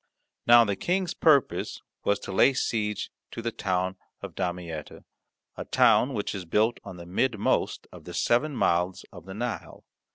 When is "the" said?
0.63-0.75, 3.43-3.51, 6.97-7.05, 8.05-8.13, 9.25-9.35